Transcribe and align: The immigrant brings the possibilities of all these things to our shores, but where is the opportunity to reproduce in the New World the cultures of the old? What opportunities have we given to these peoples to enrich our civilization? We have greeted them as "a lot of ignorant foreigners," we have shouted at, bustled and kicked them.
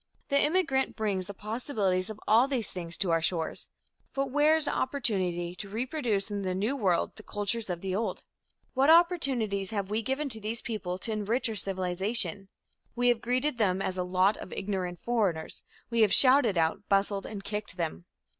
The 0.29 0.41
immigrant 0.43 0.95
brings 0.95 1.27
the 1.27 1.33
possibilities 1.35 2.09
of 2.09 2.19
all 2.27 2.47
these 2.47 2.71
things 2.71 2.97
to 2.97 3.11
our 3.11 3.21
shores, 3.21 3.69
but 4.15 4.31
where 4.31 4.55
is 4.55 4.65
the 4.65 4.73
opportunity 4.73 5.53
to 5.53 5.69
reproduce 5.69 6.31
in 6.31 6.41
the 6.41 6.55
New 6.55 6.75
World 6.75 7.15
the 7.17 7.21
cultures 7.21 7.69
of 7.69 7.81
the 7.81 7.95
old? 7.95 8.23
What 8.73 8.89
opportunities 8.89 9.69
have 9.69 9.91
we 9.91 10.01
given 10.01 10.27
to 10.29 10.39
these 10.41 10.63
peoples 10.63 11.01
to 11.01 11.11
enrich 11.11 11.47
our 11.49 11.55
civilization? 11.55 12.49
We 12.95 13.09
have 13.09 13.21
greeted 13.21 13.59
them 13.59 13.79
as 13.79 13.95
"a 13.95 14.01
lot 14.03 14.37
of 14.37 14.51
ignorant 14.51 14.99
foreigners," 14.99 15.61
we 15.91 16.01
have 16.01 16.11
shouted 16.11 16.57
at, 16.57 16.89
bustled 16.89 17.27
and 17.27 17.43
kicked 17.43 17.77
them. 17.77 18.05